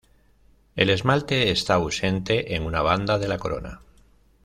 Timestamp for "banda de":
2.81-3.27